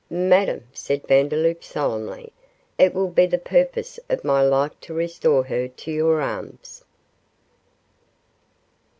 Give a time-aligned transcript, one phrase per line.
[0.09, 2.33] 'Madame,' said Vandeloup, solemnly,
[2.79, 6.83] 'it will be the purpose of my life to restore her to your arms.